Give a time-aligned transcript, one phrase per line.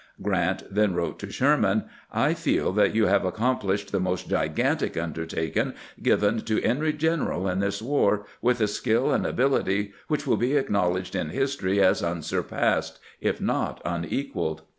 [0.19, 1.83] Grant then wrote to Sherman:"
[2.27, 7.59] I feel that you have accomplished the most gigantic undertaking given to any general in
[7.59, 12.97] this war with a skill and ability which wiU be acknowledged in history as unsurpassed,
[13.19, 14.63] if not unequaled.